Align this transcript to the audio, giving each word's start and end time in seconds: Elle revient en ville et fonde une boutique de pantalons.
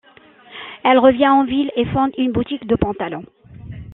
Elle 0.83 0.97
revient 0.97 1.27
en 1.27 1.45
ville 1.45 1.69
et 1.75 1.85
fonde 1.85 2.09
une 2.17 2.31
boutique 2.31 2.65
de 2.65 2.75
pantalons. 2.75 3.23